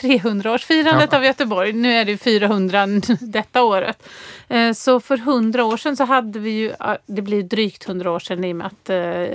[0.00, 1.18] 300-årsfirandet ja.
[1.18, 1.72] av Göteborg.
[1.72, 2.86] Nu är det 400
[3.20, 4.08] detta året.
[4.48, 6.72] Eh, så för 100 år sedan så hade vi ju,
[7.06, 9.26] det blir drygt 100 år sedan i och med att eh,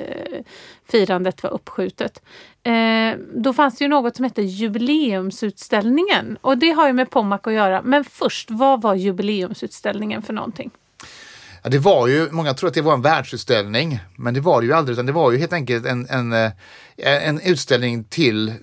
[0.92, 2.22] firandet var uppskjutet.
[2.64, 7.42] Eh, då fanns det ju något som hette jubileumsutställningen och det har ju med Pommac
[7.44, 7.82] att göra.
[7.82, 10.72] Men först, vad var jubileumsutställningen för någonting?
[11.64, 14.68] Ja, det var ju, många tror att det var en världsutställning, men det var det
[14.68, 16.52] ju aldrig, utan det var ju helt enkelt en, en, eh,
[16.98, 18.54] en utställning till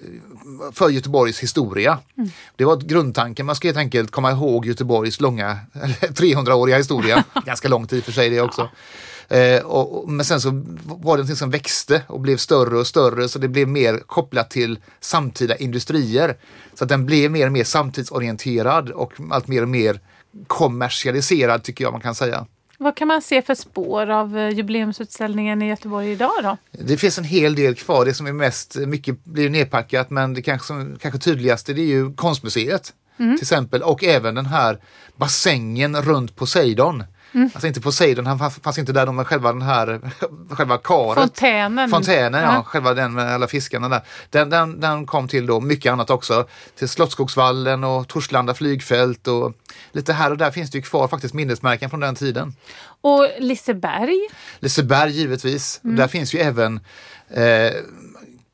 [0.73, 1.99] för Göteborgs historia.
[2.17, 2.31] Mm.
[2.57, 5.59] Det var grundtanken, man ska helt enkelt komma ihåg Göteborgs långa,
[6.01, 8.61] 300-åriga historia, ganska lång tid för sig det också.
[8.61, 8.69] Ja.
[9.29, 10.51] Eh, och, men sen så
[10.85, 14.51] var det någonting som växte och blev större och större så det blev mer kopplat
[14.51, 16.37] till samtida industrier.
[16.75, 20.01] Så att den blev mer och mer samtidsorienterad och allt mer och mer
[20.47, 22.47] kommersialiserad tycker jag man kan säga.
[22.79, 26.57] Vad kan man se för spår av eh, jubileumsutställningen i Göteborg idag då?
[26.71, 28.05] Det finns en hel del kvar.
[28.05, 32.15] Det som är mest, mycket blir nedpackat men det kanske, kanske tydligaste det är ju
[32.15, 32.93] Konstmuseet.
[33.17, 34.79] till exempel och även den här
[35.17, 37.05] bassängen runt Poseidon.
[37.37, 40.01] Alltså inte Poseidon, han fanns, fanns inte där, de själva den här,
[40.51, 41.19] själva karet.
[41.19, 41.91] Fontänen.
[41.91, 42.55] Fontänen, ja.
[42.55, 42.63] Ja.
[42.63, 44.01] Själva den med alla fiskarna där.
[44.31, 46.47] Den, den, den kom till då mycket annat också.
[46.79, 49.53] Till Slottsskogsvallen och Torslanda flygfält och
[49.93, 52.55] lite här och där finns det ju kvar faktiskt minnesmärken från den tiden.
[53.01, 54.29] Och Liseberg.
[54.59, 55.81] Liseberg givetvis.
[55.83, 56.81] Där finns ju även
[57.31, 57.73] eh,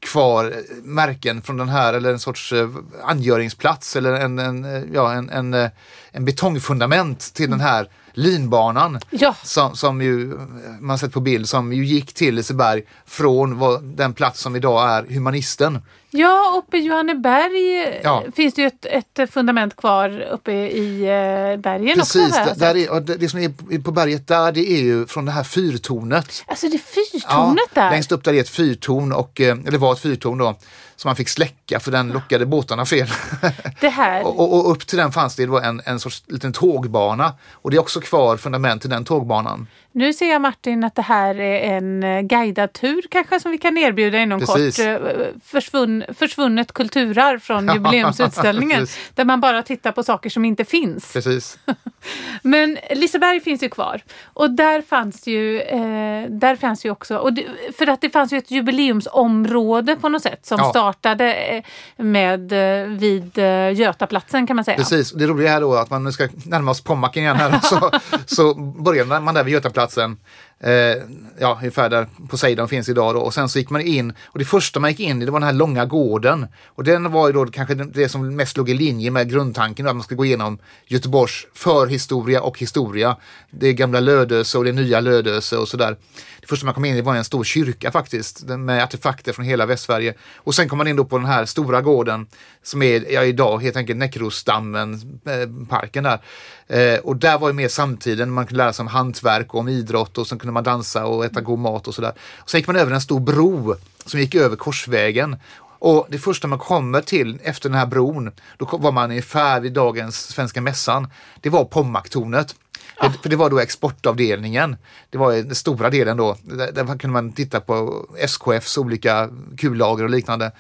[0.03, 2.69] kvar märken från den här eller en sorts eh,
[3.05, 5.71] angöringsplats eller en, en, eh, ja, en, en, eh,
[6.13, 9.35] en betongfundament till den här linbanan Ja.
[9.43, 10.39] som, som ju
[10.81, 14.91] man sett på bild som ju gick till Liseberg från vad, den plats som idag
[14.91, 15.79] är Humanisten.
[16.15, 18.25] Ja, uppe i Johanneberg Ja.
[18.35, 22.41] finns det ju ett, ett fundament kvar uppe i eh, bergen Precis, också.
[22.49, 25.33] jag där, är, det, det som är på berget där det är ju från det
[25.33, 26.45] här fyrtornet.
[26.47, 27.91] Alltså det är fyrtornet där.
[27.91, 30.55] Längst upp där är ett fyrtorn, och, eh, eller var ett fyrtorn då,
[30.97, 33.09] som man fick släcka för den lockade båtarna fel.
[33.81, 34.27] Det här.
[34.27, 37.71] och, och, och upp till den fanns det då en, en sorts liten tågbana och
[37.71, 39.67] det är också kvar fundament till den tågbanan.
[39.95, 43.59] Nu ser jag Martin att det här är en eh, guidad tur kanske som vi
[43.59, 44.77] kan erbjuda inom Precis.
[44.77, 44.87] kort.
[44.87, 44.99] Eh,
[45.45, 48.87] Försvunn, försvunnet kulturarv från jubileumsutställningen.
[49.15, 51.13] Där man bara tittar på saker som inte finns.
[51.13, 51.59] Precis.
[52.43, 54.03] Men Liseberg finns ju kvar.
[54.25, 57.45] Och där fanns ju, eh, där fanns ju också, och det,
[57.79, 60.71] för att det fanns ju ett jubileumsområde på något sätt som Ja.
[60.71, 61.63] startade eh,
[61.97, 62.53] med
[62.89, 63.39] vid
[63.75, 64.77] Götaplatsen kan man säga.
[64.77, 67.91] Precis, det roliga är då att man nu ska närma oss Pommacken igen här så,
[68.27, 70.19] så börjar man där vid Götaplatsen platsen.
[70.63, 71.03] Eh,
[71.39, 73.21] ja, ungefär där Poseidon finns idag då.
[73.21, 75.41] Och sen så gick man in och det första man gick in i det var
[75.41, 76.47] den här långa gården.
[76.67, 79.97] Och den var ju då kanske det som mest låg i linje med grundtanken att
[79.97, 83.17] man ska gå igenom Göteborgs förhistoria och historia.
[83.51, 85.97] Det gamla Lödöse och det nya Lödöse och sådär.
[86.41, 89.67] Det första man kom in i var en stor kyrka faktiskt med artefakter från hela
[89.67, 90.15] Västsverige.
[90.37, 92.27] Och sen kom man in då på den här stora gården
[92.63, 96.21] som är ja, idag helt enkelt Näckrosdammen, eh, parken där.
[96.67, 99.69] Eh, och där var ju mer samtiden, man kunde lära sig om hantverk och om
[99.69, 102.13] idrott och sen kunde man dansa och äta god mat och sådär.
[102.47, 103.75] Sen gick man över en stor bro
[104.07, 105.37] som gick över Korsvägen.
[105.85, 109.73] Och det första man kommer till efter den här bron, då var man ungefär vid
[109.73, 111.09] dagens Svenska Mässan.
[111.41, 112.55] Det var Pommacktornet.
[113.01, 114.77] Det, för det var då exportavdelningen.
[115.11, 116.37] Det var den stora delen då.
[116.43, 120.53] Där, där kunde man titta på SKFs olika kullager och liknande.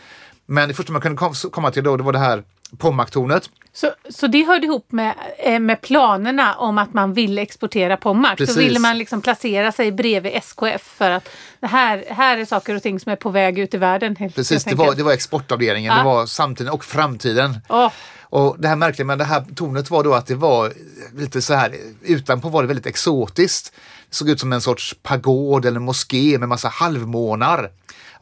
[0.46, 2.42] Men det första man kunde kom, komma till då, det var det här
[2.78, 3.50] Pommacktornet.
[3.74, 8.36] Så, så det hörde ihop med, eh, med planerna om att man ville exportera Pommac.
[8.36, 8.56] Precis.
[8.56, 11.28] ville man liksom placera sig bredvid SKF för att
[11.60, 14.16] det här, här är saker och ting som är på väg ut i världen.
[14.16, 15.98] Helt, Precis, det var, det var exportavdelningen, Ja.
[15.98, 17.58] det var samtiden och framtiden.
[17.68, 20.72] Åh, Och det här märkliga med det här tornet var då att det var
[21.16, 23.72] lite så här, utanpå var det väldigt exotiskt.
[24.08, 27.70] Det såg ut som en sorts pagod eller moské med massa halvmånar.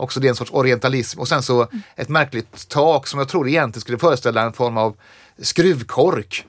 [0.01, 3.49] Också det är en sorts orientalism och sen så ett märkligt tak som jag tror
[3.49, 4.97] egentligen skulle föreställa en form av
[5.39, 6.47] skruvkork.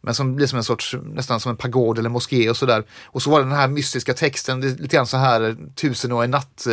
[0.00, 2.84] Men som blir som en sorts, nästan som en pagod eller moské och sådär.
[3.04, 5.54] Och så var det den här mystiska texten, det är lite grann så här eh,
[5.74, 6.66] tusen och en natt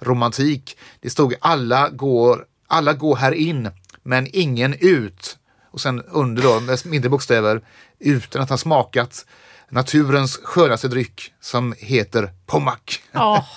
[0.00, 0.76] romantik.
[1.00, 3.70] Det stod alla går, alla går här in,
[4.02, 5.38] men ingen ut.
[5.70, 7.62] Och sen under då med mindre bokstäver,
[7.98, 9.26] utan att ha smakat
[9.68, 13.00] naturens skönaste dryck som heter Pommac.
[13.14, 13.44] åh.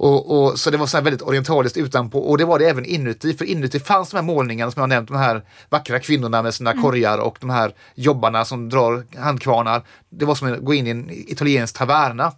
[0.00, 2.84] Och, och, så det var så här väldigt orientaliskt utanpå och det var det även
[2.84, 3.34] inuti.
[3.34, 6.82] För inuti fanns de här målningarna som jag nämnt, de här vackra kvinnorna med sina
[6.82, 9.82] korgar och de här jobbarna som drar handkvarnar.
[10.10, 12.32] Det var som att gå in i en italiensk taverna.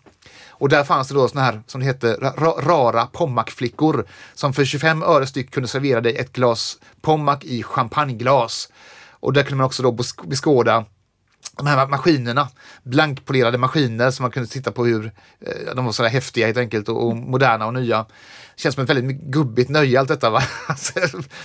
[0.48, 4.52] Och där fanns det då såna här, som det hette, ra- ra- rara pommackflickor som
[4.52, 8.68] för 25 öre styck kunde servera dig ett glas pommac i champagneglas.
[9.10, 10.84] Och där kunde man också då besk- beskåda
[11.60, 12.48] de här maskinerna,
[12.82, 15.04] blankpolerade maskiner som man kunde titta på hur
[15.46, 18.06] eh, de var sådär häftiga helt enkelt och, och moderna och nya.
[18.56, 20.30] Känns som ett väldigt gubbigt nöje allt detta.
[20.30, 20.42] Va?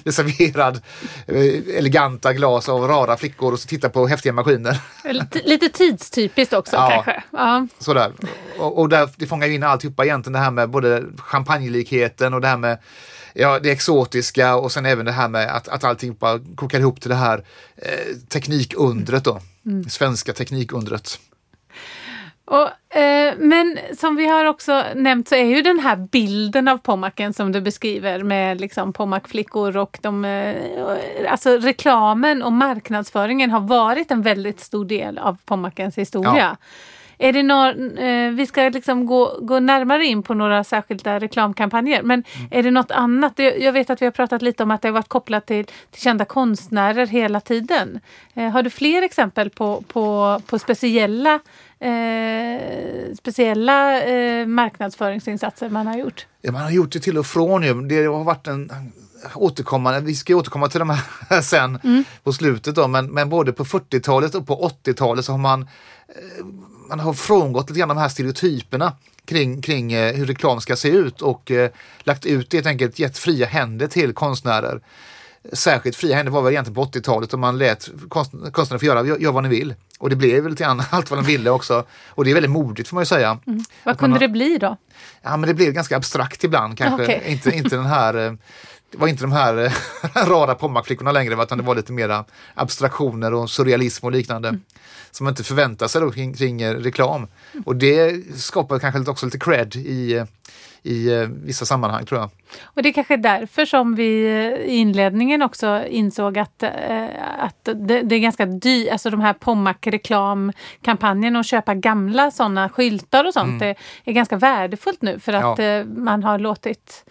[0.04, 0.82] det är serverad
[1.28, 4.78] eh, eleganta glas av rara flickor och så titta på häftiga maskiner.
[5.04, 6.90] Lite, lite tidstypiskt också Ja.
[6.90, 7.24] kanske.
[7.32, 7.68] Ja.
[7.80, 8.12] Sådär.
[8.60, 12.42] Och, och där, det fångar ju in alltihopa egentligen det här med både champagnelikheten och
[12.42, 12.78] det här med
[13.34, 17.10] ja, det exotiska och sen även det här med att, att alltihopa kokar ihop till
[17.10, 19.42] det här eh, teknikundret då.
[19.90, 21.20] Svenska teknikundret.
[22.46, 26.78] Och, eh, men som vi har också nämnt så är ju den här bilden av
[26.78, 33.60] Pommacken som du beskriver med liksom Pommac-flickor och de, eh, alltså reklamen och marknadsföringen har
[33.60, 36.58] varit en väldigt stor del av Pommackens historia.
[37.18, 42.04] Är det någon, eh, vi ska liksom gå, gå närmare in på några särskilda reklamkampanjer,
[42.04, 43.34] men är det något annat?
[43.38, 46.02] Jag vet att vi har pratat lite om att det har varit kopplat till, till
[46.02, 48.00] kända konstnärer hela tiden.
[48.34, 51.40] Eh, har du fler exempel på, på, på speciella,
[51.80, 52.62] eh,
[53.18, 56.28] speciella eh, marknadsföringsinsatser man har gjort?
[56.42, 57.82] Ja, man har gjort det till och från ju.
[57.82, 58.72] Det har varit en
[59.36, 62.04] återkomma, vi ska återkomma till de här sen Mm.
[62.24, 66.46] på slutet då, men, men både på 40-talet och på 80-talet så har man, eh,
[66.90, 68.94] man har frångått lite grann de här stereotyperna
[69.26, 71.70] kring, kring eh, hur reklam ska se ut och eh,
[72.00, 74.82] lagt ut helt enkelt, gett fria händer till konstnärer.
[75.54, 79.18] Särskilt fria händer var väl egentligen på 80-talet och man lät konst, konstnärer få göra,
[79.20, 79.76] gör vad ni vill.
[80.00, 81.84] Och det blev väl lite grann allt vad de ville också.
[82.10, 83.40] Och det är väldigt modigt får man ju säga.
[83.84, 84.78] Vad kunde det bli då?
[85.22, 87.04] Ja men det blev ganska abstrakt ibland kanske.
[87.04, 87.24] Okej.
[87.28, 88.34] Inte, inte den här eh,
[88.92, 89.72] det var inte de här eh,
[90.28, 94.60] rara pommackflickorna längre utan det var lite mera abstraktioner och surrealism och liknande.
[95.16, 97.28] Som man inte förväntar sig då kring, kring eh, reklam.
[97.66, 100.26] Och det skapar kanske också lite cred i, eh,
[100.84, 102.30] i eh, vissa sammanhang tror jag.
[102.64, 104.28] Och det är kanske därför som vi
[104.66, 106.64] i inledningen också insåg att,
[107.40, 113.26] att det, det är ganska dyrt, alltså de här Pommac-reklamkampanjen och köpa gamla sådana skyltar
[113.26, 115.84] och sånt är, är ganska värdefullt nu för att Ja.
[115.86, 117.06] man har låtit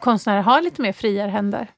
[0.00, 1.68] konstnärer ha lite mer friare händer.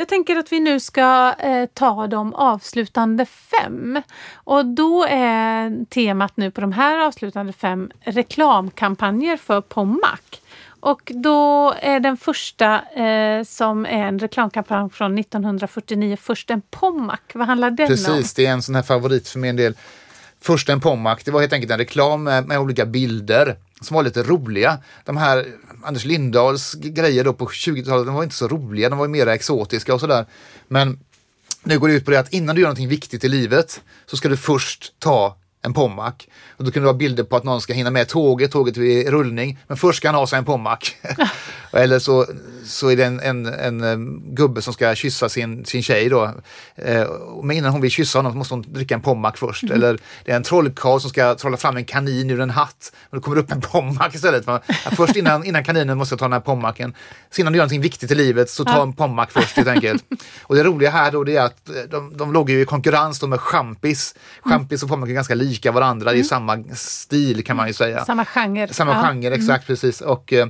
[0.00, 4.02] Jag tänker att vi nu ska eh, ta de avslutande fem.
[4.34, 10.20] Och då är temat nu på de här avslutande fem reklamkampanjer för Pommac.
[10.80, 17.20] Och då är den första eh, som är en reklamkampanj från 1949, Först en Pommac.
[17.34, 17.88] Vad handlar den om?
[17.88, 19.74] Precis, det är en sån här favorit för min del.
[20.40, 24.02] Först en Pommac, det var helt enkelt en reklam med, med olika bilder som var
[24.02, 24.78] lite roliga.
[25.04, 25.46] De här
[25.82, 29.94] Anders Lindahls grejer då på 20-talet, de var inte så roliga, de var mer exotiska
[29.94, 30.26] och sådär.
[30.68, 30.98] Men
[31.64, 34.16] nu går det ut på det att innan du gör någonting viktigt i livet så
[34.16, 36.14] ska du först ta en Pommac.
[36.56, 38.80] Och då kan det vara bilder på att någon ska hinna med tåget, tåget är
[38.82, 40.78] i rullning, men först ska han ha sig en Pommac.
[41.72, 42.26] Eller så,
[42.64, 43.46] så är det en, en,
[43.84, 46.34] en, gubbe som ska kyssa sin, sin tjej då.
[46.76, 47.06] Eh,
[47.42, 49.64] men innan hon vill kyssa honom måste hon dricka en Pommac först.
[49.64, 52.92] Eller det är en trollkarl som ska trolla fram en kanin ur en hatt.
[53.10, 54.48] Men då kommer det upp en Pommac istället.
[54.48, 56.94] Att först innan, innan kaninen måste jag ta den här Pommacen.
[57.30, 60.04] Så innan du gör någonting viktigt i livet så ta en Pommac först helt enkelt.
[60.42, 63.18] Och det roliga här då det är att eh, de, de låg ju i konkurrens
[63.18, 64.14] då med champis.
[64.42, 66.12] Champis och Pommac är ganska lika varandra.
[66.12, 68.04] Det är samma stil kan man ju säga.
[68.04, 68.68] Samma genre.
[68.72, 69.02] Samma Ja.
[69.02, 70.00] genre, exakt precis.
[70.00, 70.46] Och, eh,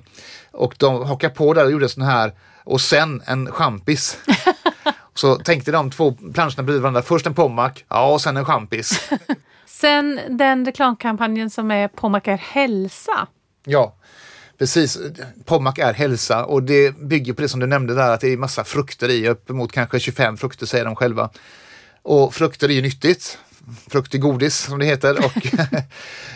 [0.52, 2.32] och de hakade på där och gjorde sån här
[2.64, 4.18] och sen en champis.
[5.14, 7.02] Så tänkte de två planscherna bredvid varandra.
[7.02, 9.10] Först en Pommac, ja och sen en champis.
[9.66, 13.26] Sen den reklamkampanjen som är Pommac är hälsa.
[13.64, 13.96] Ja,
[14.58, 14.98] precis.
[15.44, 18.36] Pommac är hälsa och det bygger på det som du nämnde där att det är
[18.36, 21.30] massa frukter i, uppemot kanske 25 frukter säger de själva.
[22.02, 23.38] Och frukter är ju nyttigt.
[23.90, 25.46] Frukt är godis som det heter och,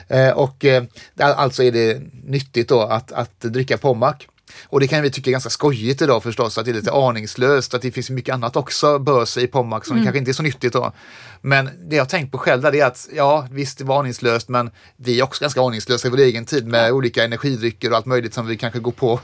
[0.17, 0.85] eh, och eh,
[1.19, 4.17] alltså är det nyttigt då att, att dricka Pommac.
[4.65, 7.75] Och det kan vi tycka är ganska skojigt idag förstås, att det är lite aningslöst,
[7.75, 10.73] att det finns mycket annat också bös i Pommac som kanske inte är så nyttigt
[10.73, 10.93] då.
[11.41, 14.71] Men det jag tänkt på själv där är att ja, visst det var aningslöst, men
[14.97, 18.35] vi är också ganska aningslösa i vår egen tid med olika energidrycker och allt möjligt
[18.35, 19.21] som vi kanske går på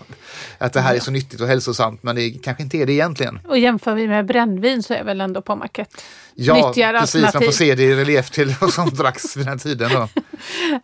[0.59, 3.41] att det här är så nyttigt och hälsosamt, men det kanske inte är det egentligen.
[3.49, 6.03] Och jämför vi med brännvin så är väl ändå Pommac ett
[6.43, 9.91] Ja, precis, man får se det i relief till vad som dracks vid den tiden.
[9.93, 10.09] Då.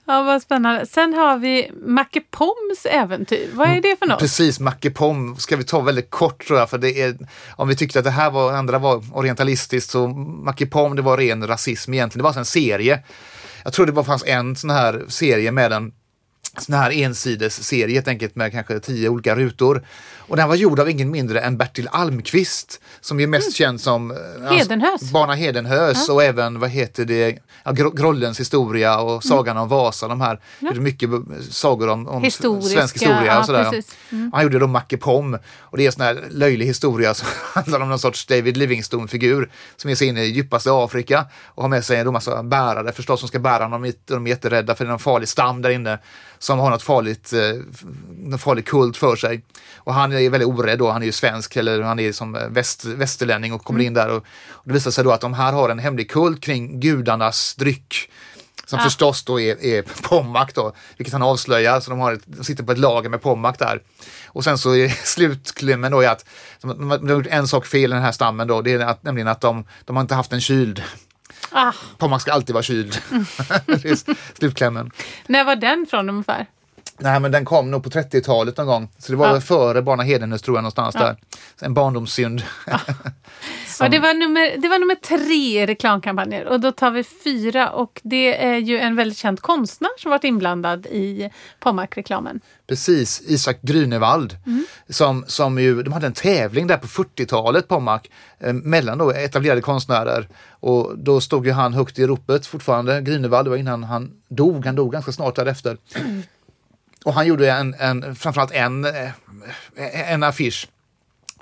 [0.06, 0.86] Ja, vad spännande.
[0.86, 3.50] Sen har vi Macke Poms äventyr.
[3.52, 4.18] Vad är det för något?
[4.18, 7.16] Precis, Macke Pom ska vi ta väldigt kort tror jag, för det är,
[7.50, 11.16] om vi tyckte att det här var, andra var orientalistiskt så Macke Pom det var
[11.16, 13.02] ren rasism egentligen, det var alltså en serie.
[13.64, 15.92] Jag tror det bara fanns en sån här serie med en
[16.58, 19.84] sån här ensides serie helt enkelt med kanske tio olika rutor.
[20.28, 24.10] Och den var gjord av ingen mindre än Bertil Almqvist som är mest känd som
[24.10, 25.12] eh, Hedenhös.
[25.12, 30.08] Bana Hedenhös och även vad heter det, ja, Gro- Grollens historia och Sagan om Vasa.
[30.08, 31.16] De här gjorde mycket b-
[31.50, 33.70] sagor om, om svensk historia ja, och sådär.
[33.70, 33.96] precis.
[34.32, 37.80] Han gjorde då Macke Pom och det är en sån här löjlig historia som handlar
[37.80, 41.84] om någon sorts David Livingstone-figur som ger sig in i djupaste Afrika och har med
[41.84, 43.92] sig en massa bärare förstås som ska bära honom.
[44.04, 45.98] De är jätterädda för det är någon farlig stam där inne
[46.38, 49.44] som har något farligt, eh, farlig kult för sig.
[49.76, 52.48] Och han är väldigt orädd då, han är ju svensk eller han är som eh,
[52.48, 55.52] väst, västerlänning och kommer in där och, och det visar sig då att de här
[55.52, 58.10] har en hemlig kult kring gudarnas dryck.
[58.66, 58.82] Som Ah.
[58.82, 61.80] förstås då är, är Pommac då, vilket han avslöjar.
[61.80, 63.82] Så de, har ett, de sitter på ett lager med Pommac där.
[64.26, 66.24] Och sen så är slutklämmen då är att
[66.60, 69.02] de, de har gjort en sak fel i den här stammen då, det är att,
[69.02, 70.82] nämligen att de, de har inte haft en kyld.
[71.50, 72.98] Ah, Pommac ska alltid vara kyld.
[74.38, 74.90] slutklämmen.
[75.26, 76.46] när var den från ungefär?
[76.98, 78.88] Nej men den kom nog på 30-talet någon gång.
[78.98, 79.32] Så det var Ja.
[79.32, 81.00] väl före Barna Hedenhös tror jag någonstans Ja.
[81.04, 81.16] där.
[81.60, 82.42] En barndomssynd.
[82.66, 88.00] Ja, det, var nummer, det var nummer tre reklamkampanjer och då tar vi fyra och
[88.04, 91.30] det är ju en väldigt känd konstnär som varit inblandad i
[91.60, 92.40] Pommac-reklamen.
[92.68, 94.36] Precis, Isak Grünewald.
[94.88, 98.00] Som, som ju, de hade en tävling där på 40-talet, Pommac,
[98.40, 100.28] eh, mellan då etablerade konstnärer.
[100.60, 104.66] Och då stod ju han högt i ropet fortfarande, Grünewald, det var innan han dog,
[104.66, 105.76] han dog ganska snart därefter.
[107.06, 110.68] Och han gjorde en, en, framförallt en, eh, en affisch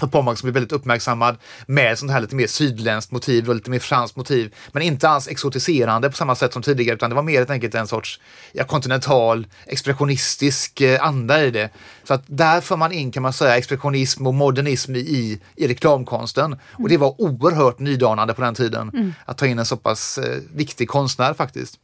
[0.00, 3.70] för Pommac som är väldigt uppmärksammad med sånt här lite mer sydländskt motiv och lite
[3.70, 4.54] mer franskt motiv.
[4.72, 7.74] Men inte alls exotiserande på samma sätt som tidigare utan det var mer helt enkelt
[7.74, 8.20] en sorts
[8.52, 11.70] ja, kontinental expressionistisk eh, anda i det.
[12.04, 16.44] Så att där får man in kan man säga expressionism och modernism i, i reklamkonsten.
[16.44, 16.58] Mm.
[16.82, 19.12] Och det var oerhört nydanande på den tiden mm.
[19.24, 21.78] att ta in en så pass eh, viktig konstnär faktiskt.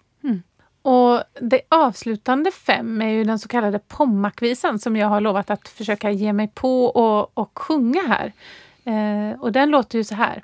[0.90, 5.68] Och det avslutande fem är ju den så kallade Pommakvisan som jag har lovat att
[5.68, 8.32] försöka ge mig på och, och sjunga här.
[8.84, 10.42] Eh, och den låter ju så här.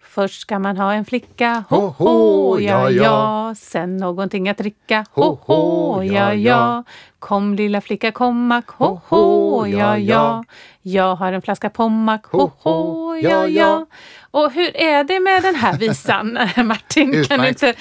[0.00, 3.54] Först ska man ha en flicka, ho, ho, ja, ja.
[3.56, 6.84] Sen någonting att dricka, ho, ho, ja, ja.
[7.18, 10.44] Kom lilla flicka, kommack, ho, ho, ja, ja.
[10.82, 13.86] Jag har en flaska Pommac, ho, ho, ja, ja.
[14.30, 16.32] Och hur är det med den här visan,
[16.66, 17.24] Martin?
[17.24, 17.74] Kan du, inte,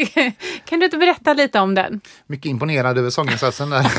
[0.64, 2.00] kan du inte berätta lite om den?
[2.26, 3.92] Mycket imponerad över sånginsatsen där.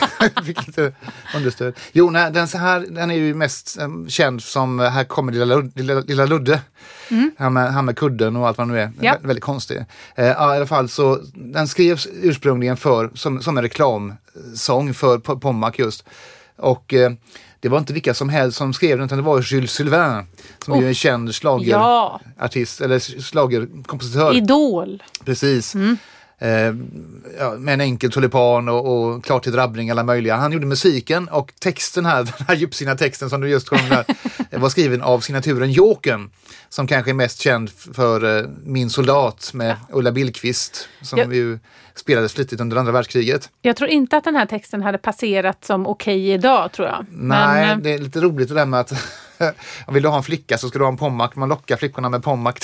[0.67, 0.93] Lite
[1.35, 1.73] understöd.
[1.91, 5.55] Jo, nej, den, så här, den är ju mest um, känd som Här kommer lilla,
[5.75, 6.61] lilla, lilla Ludde.
[7.09, 7.31] Mm.
[7.37, 8.91] Han, med, han med kudden och allt vad nu är.
[9.01, 9.17] Ja.
[9.21, 9.77] Vä väldigt konstig.
[10.19, 15.73] Uh, I alla fall så den skrevs ursprungligen för, som, som en reklamsång för Pommac
[15.77, 16.05] just.
[16.57, 17.09] Och uh,
[17.66, 20.26] det var inte vilka som helst som skrev den utan det var Jules Sylvain
[20.66, 20.84] som oh.
[20.84, 22.86] är en känd slagerartist ja.
[22.86, 24.36] eller slagerkompositör.
[24.36, 25.03] Idol.
[25.26, 25.76] Precis.
[25.76, 25.97] Mm.
[26.39, 26.73] Eh,
[27.57, 30.36] med en enkel tulipan och, och klart till drabbning alla möjliga.
[30.36, 34.05] Han gjorde musiken och texten här, den här djupsinniga texten som du just sjöng där,
[34.59, 36.29] var skriven av signaturen Jokern
[36.69, 39.75] som kanske är mest känd för eh, Min soldat med ja.
[39.97, 41.33] Ulla Billqvist som ja.
[41.33, 41.59] ju
[41.95, 43.49] spelades flitigt under andra världskriget.
[43.61, 47.05] Jag tror inte att den här texten hade passerat som okej okay idag tror jag.
[47.09, 48.93] Nej, Men, det är lite roligt det där med att
[49.88, 51.31] vill du ha en flicka så ska du ha en pommac.
[51.36, 52.55] Man lockar flickorna med pommac.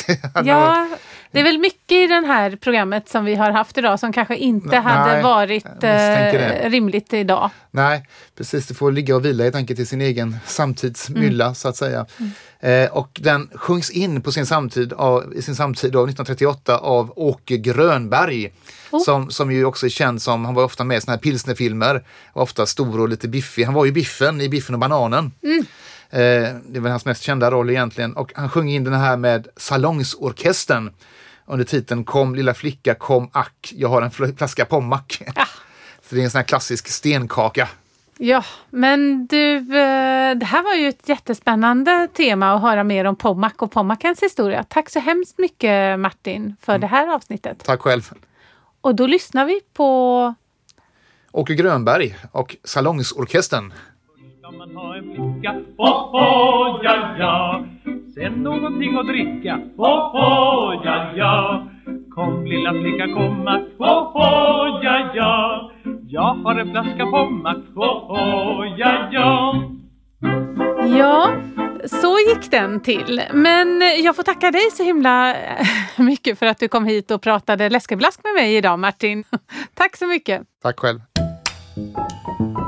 [0.46, 0.88] ja,
[1.32, 4.36] det är väl mycket i det här programmet som vi har haft idag som kanske
[4.36, 7.50] inte Nej, hade varit eh, rimligt idag.
[7.72, 8.06] Nej,
[8.38, 8.68] precis.
[8.68, 11.56] Det får ligga och vila helt enkelt i sin egen samtidsmylla mm.
[11.56, 12.06] så att säga.
[12.20, 12.32] Mm.
[12.60, 17.14] Eh, och den sjungs in på sin samtid av, i sin samtid av 1938 av
[17.16, 18.52] Åke Grönberg.
[18.92, 19.04] Oh.
[19.04, 22.04] Som, som ju också är känd som, han var ofta med i såna här pilsnerfilmer,
[22.34, 23.64] ofta stor och lite biffig.
[23.64, 25.32] Han var ju Biffen i Biffen och bananen.
[25.44, 25.66] Mm.
[26.10, 28.14] Eh, det var hans mest kända roll egentligen.
[28.14, 30.92] Och han sjöng in den här med Salongsorkestern
[31.52, 35.22] under titeln Kom lilla flicka, kom ack, jag har en flaska Pommac.
[35.36, 35.46] Ja.
[36.02, 37.70] Så det är en sån här klassisk stenkaka.
[38.18, 43.16] Ja, men du, eh, det här var ju ett jättespännande tema att höra mer om
[43.16, 44.64] Pommac och Pommacens historia.
[44.64, 46.82] Tack så hemskt mycket Martin för mm.
[46.82, 47.64] det här avsnittet.
[47.64, 48.12] Tack själv.
[48.82, 50.34] Och då lyssnar vi på
[51.32, 53.74] Åke Grönberg och Salongsorkestern
[58.16, 61.68] Sen någonting att dricka, oh, oh, ja, ja.
[62.10, 65.72] Kom lilla flicka, komma, oh, oh, ja, ja.
[66.08, 69.56] Jag har en flaska pommac, oh, oh, ja, ja.
[70.98, 71.32] Ja,
[71.86, 73.22] så gick den till.
[73.34, 75.36] Men jag får tacka dig så himla
[75.98, 79.24] mycket för att du kom hit och pratade läskeblask med mig idag Martin.
[79.74, 80.42] Tack så mycket.
[80.62, 81.00] Tack själv.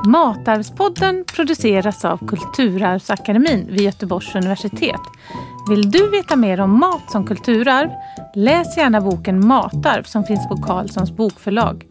[0.05, 5.01] Matarvspodden produceras av Kulturarvsakademin vid Göteborgs universitet.
[5.69, 7.89] Vill du veta mer om mat som kulturarv?
[8.35, 11.85] Läs gärna boken Matarv som finns på Carlssons bokförlag.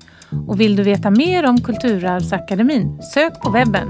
[0.48, 3.02] Och vill du veta mer om Kulturarvsakademin?
[3.14, 3.88] Sök på webben.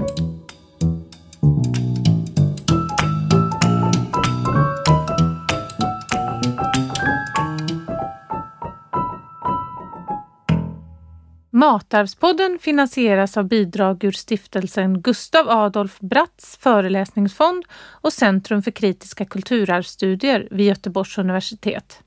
[11.55, 20.47] Matarvspodden finansieras av bidrag ur stiftelsen Gustav Adolf Bratts föreläsningsfond och Centrum för kritiska kulturarvsstudier
[20.51, 22.02] vid Göteborgs universitet.